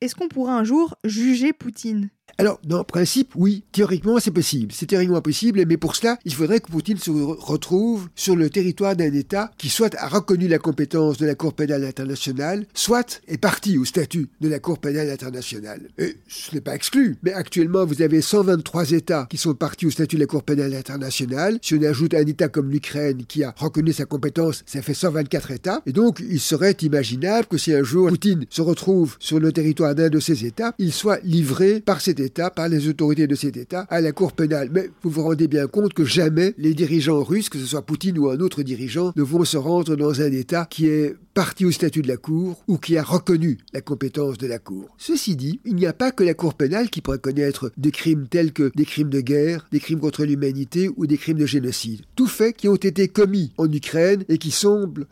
est-ce 0.00 0.14
qu'on 0.14 0.28
pourra 0.28 0.56
un 0.56 0.64
jour 0.64 0.96
juger 1.04 1.52
Poutine? 1.52 2.10
Alors, 2.40 2.60
dans 2.64 2.78
le 2.78 2.84
principe, 2.84 3.32
oui, 3.34 3.64
théoriquement, 3.72 4.20
c'est 4.20 4.30
possible. 4.30 4.72
C'est 4.72 4.86
théoriquement 4.86 5.20
possible, 5.20 5.64
mais 5.66 5.76
pour 5.76 5.96
cela, 5.96 6.20
il 6.24 6.32
faudrait 6.32 6.60
que 6.60 6.70
Poutine 6.70 6.96
se 6.96 7.10
retrouve 7.10 8.08
sur 8.14 8.36
le 8.36 8.48
territoire 8.48 8.94
d'un 8.94 9.12
État 9.12 9.50
qui 9.58 9.68
soit 9.68 9.96
a 9.96 10.06
reconnu 10.06 10.46
la 10.46 10.60
compétence 10.60 11.18
de 11.18 11.26
la 11.26 11.34
Cour 11.34 11.52
pénale 11.52 11.84
internationale, 11.84 12.64
soit 12.74 13.20
est 13.26 13.38
parti 13.38 13.76
au 13.76 13.84
statut 13.84 14.28
de 14.40 14.48
la 14.48 14.60
Cour 14.60 14.78
pénale 14.78 15.10
internationale. 15.10 15.88
Et 15.98 16.14
ce 16.28 16.54
n'est 16.54 16.60
pas 16.60 16.76
exclu, 16.76 17.16
mais 17.24 17.32
actuellement, 17.32 17.84
vous 17.84 18.02
avez 18.02 18.22
123 18.22 18.92
États 18.92 19.26
qui 19.28 19.36
sont 19.36 19.54
partis 19.54 19.86
au 19.86 19.90
statut 19.90 20.14
de 20.14 20.20
la 20.20 20.26
Cour 20.28 20.44
pénale 20.44 20.74
internationale. 20.74 21.58
Si 21.60 21.74
on 21.74 21.82
ajoute 21.82 22.14
un 22.14 22.24
État 22.24 22.46
comme 22.46 22.70
l'Ukraine 22.70 23.24
qui 23.26 23.42
a 23.42 23.52
reconnu 23.56 23.92
sa 23.92 24.04
compétence, 24.04 24.62
ça 24.64 24.80
fait 24.80 24.94
124 24.94 25.50
États. 25.50 25.82
Et 25.86 25.92
donc, 25.92 26.20
il 26.20 26.38
serait 26.38 26.76
imaginable 26.82 27.48
que 27.48 27.58
si 27.58 27.74
un 27.74 27.82
jour 27.82 28.08
Poutine 28.08 28.46
se 28.48 28.62
retrouve 28.62 29.16
sur 29.18 29.40
le 29.40 29.50
territoire 29.50 29.96
d'un 29.96 30.08
de 30.08 30.20
ces 30.20 30.46
États, 30.46 30.72
il 30.78 30.92
soit 30.92 31.18
livré 31.24 31.80
par 31.80 32.00
cet 32.00 32.20
État 32.20 32.27
par 32.28 32.68
les 32.68 32.88
autorités 32.88 33.26
de 33.26 33.34
cet 33.34 33.56
État, 33.56 33.86
à 33.90 34.00
la 34.00 34.12
Cour 34.12 34.32
pénale. 34.32 34.68
Mais 34.72 34.90
vous 35.02 35.10
vous 35.10 35.22
rendez 35.22 35.48
bien 35.48 35.66
compte 35.66 35.94
que 35.94 36.04
jamais 36.04 36.54
les 36.58 36.74
dirigeants 36.74 37.22
russes, 37.22 37.48
que 37.48 37.58
ce 37.58 37.66
soit 37.66 37.82
Poutine 37.82 38.18
ou 38.18 38.28
un 38.28 38.38
autre 38.40 38.62
dirigeant, 38.62 39.12
ne 39.16 39.22
vont 39.22 39.44
se 39.44 39.56
rendre 39.56 39.96
dans 39.96 40.20
un 40.20 40.32
État 40.32 40.66
qui 40.68 40.86
est 40.88 41.16
parti 41.38 41.64
au 41.64 41.70
statut 41.70 42.02
de 42.02 42.08
la 42.08 42.16
Cour 42.16 42.60
ou 42.66 42.78
qui 42.78 42.96
a 42.96 43.02
reconnu 43.04 43.58
la 43.72 43.80
compétence 43.80 44.38
de 44.38 44.48
la 44.48 44.58
Cour. 44.58 44.88
Ceci 44.98 45.36
dit, 45.36 45.60
il 45.64 45.76
n'y 45.76 45.86
a 45.86 45.92
pas 45.92 46.10
que 46.10 46.24
la 46.24 46.34
Cour 46.34 46.54
pénale 46.54 46.90
qui 46.90 47.00
pourrait 47.00 47.20
connaître 47.20 47.70
des 47.76 47.92
crimes 47.92 48.26
tels 48.28 48.52
que 48.52 48.72
des 48.74 48.84
crimes 48.84 49.08
de 49.08 49.20
guerre, 49.20 49.68
des 49.70 49.78
crimes 49.78 50.00
contre 50.00 50.24
l'humanité 50.24 50.90
ou 50.96 51.06
des 51.06 51.16
crimes 51.16 51.38
de 51.38 51.46
génocide. 51.46 52.00
Tous 52.16 52.26
faits 52.26 52.56
qui 52.56 52.66
ont 52.66 52.74
été 52.74 53.06
commis 53.06 53.52
en 53.56 53.70
Ukraine 53.70 54.24
et 54.28 54.38
qui 54.38 54.50
semblent, 54.50 55.06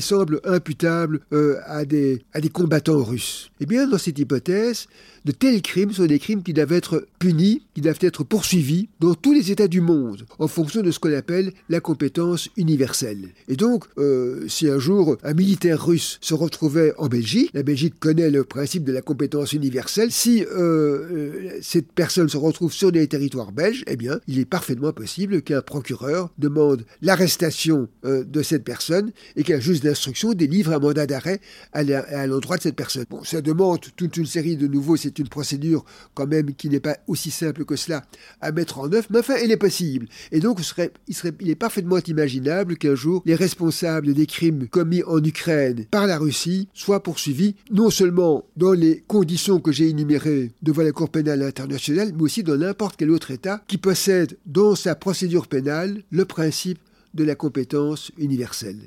semblent 0.00 0.40
imputables 0.44 1.20
euh, 1.34 1.58
à, 1.66 1.84
des, 1.84 2.22
à 2.32 2.40
des 2.40 2.48
combattants 2.48 3.04
russes. 3.04 3.50
Eh 3.60 3.66
bien, 3.66 3.86
dans 3.86 3.98
cette 3.98 4.18
hypothèse, 4.18 4.86
de 5.26 5.32
tels 5.32 5.60
crimes 5.60 5.92
sont 5.92 6.06
des 6.06 6.18
crimes 6.18 6.42
qui 6.42 6.54
doivent 6.54 6.72
être 6.72 7.06
punis, 7.18 7.60
qui 7.74 7.82
doivent 7.82 7.98
être 8.00 8.24
poursuivis 8.24 8.88
dans 9.00 9.14
tous 9.14 9.34
les 9.34 9.50
États 9.50 9.68
du 9.68 9.82
monde, 9.82 10.24
en 10.38 10.48
fonction 10.48 10.80
de 10.80 10.90
ce 10.90 10.98
qu'on 10.98 11.14
appelle 11.14 11.52
la 11.68 11.80
compétence 11.80 12.48
universelle. 12.56 13.28
Et 13.48 13.56
donc, 13.56 13.84
euh, 13.98 14.46
si 14.48 14.70
un 14.70 14.78
jour 14.78 15.18
un 15.22 15.34
militaire 15.34 15.57
russe 15.64 16.18
se 16.20 16.34
retrouvait 16.34 16.92
en 16.98 17.06
Belgique, 17.06 17.50
la 17.54 17.62
Belgique 17.62 17.98
connaît 17.98 18.30
le 18.30 18.44
principe 18.44 18.84
de 18.84 18.92
la 18.92 19.02
compétence 19.02 19.52
universelle, 19.52 20.12
si 20.12 20.42
euh, 20.44 20.48
euh, 20.58 21.58
cette 21.62 21.92
personne 21.92 22.28
se 22.28 22.36
retrouve 22.36 22.72
sur 22.72 22.92
des 22.92 23.06
territoires 23.06 23.52
belges, 23.52 23.84
eh 23.86 23.96
bien, 23.96 24.20
il 24.26 24.38
est 24.38 24.44
parfaitement 24.44 24.92
possible 24.92 25.42
qu'un 25.42 25.62
procureur 25.62 26.30
demande 26.38 26.84
l'arrestation 27.02 27.88
de 28.04 28.42
cette 28.42 28.64
personne 28.64 29.12
et 29.36 29.42
qu'un 29.42 29.60
juge 29.60 29.80
d'instruction 29.80 30.32
délivre 30.32 30.72
un 30.72 30.78
mandat 30.78 31.06
d'arrêt 31.06 31.40
à 31.72 32.26
l'endroit 32.26 32.56
de 32.56 32.62
cette 32.62 32.76
personne. 32.76 33.04
Bon, 33.10 33.22
ça 33.24 33.40
demande 33.40 33.80
toute 33.96 34.16
une 34.16 34.26
série 34.26 34.56
de 34.56 34.66
nouveaux 34.66 34.96
c'est 34.96 35.18
une 35.18 35.28
procédure 35.28 35.84
quand 36.14 36.26
même 36.26 36.54
qui 36.54 36.68
n'est 36.68 36.80
pas 36.80 36.98
aussi 37.06 37.30
simple 37.30 37.64
que 37.64 37.76
cela 37.76 38.04
à 38.40 38.52
mettre 38.52 38.78
en 38.78 38.92
œuvre, 38.92 39.06
mais 39.10 39.20
enfin, 39.20 39.34
elle 39.40 39.52
est 39.52 39.56
possible. 39.56 40.08
Et 40.32 40.40
donc, 40.40 40.58
il, 40.60 40.64
serait, 40.64 40.92
il 41.40 41.50
est 41.50 41.54
parfaitement 41.54 41.98
imaginable 42.06 42.76
qu'un 42.76 42.94
jour, 42.94 43.22
les 43.24 43.34
responsables 43.34 44.14
des 44.14 44.26
crimes 44.26 44.68
commis 44.68 45.02
en 45.04 45.22
Ukraine 45.22 45.47
par 45.90 46.06
la 46.06 46.18
Russie 46.18 46.68
soient 46.74 47.02
poursuivis, 47.02 47.54
non 47.70 47.90
seulement 47.90 48.44
dans 48.56 48.72
les 48.72 49.02
conditions 49.06 49.60
que 49.60 49.72
j'ai 49.72 49.88
énumérées 49.88 50.52
devant 50.62 50.82
la 50.82 50.92
Cour 50.92 51.10
pénale 51.10 51.42
internationale, 51.42 52.12
mais 52.14 52.22
aussi 52.22 52.42
dans 52.42 52.56
n'importe 52.56 52.96
quel 52.96 53.10
autre 53.10 53.30
État 53.30 53.62
qui 53.66 53.78
possède 53.78 54.38
dans 54.46 54.74
sa 54.74 54.94
procédure 54.94 55.46
pénale 55.46 56.02
le 56.10 56.24
principe 56.24 56.78
de 57.14 57.24
la 57.24 57.34
compétence 57.34 58.12
universelle. 58.18 58.80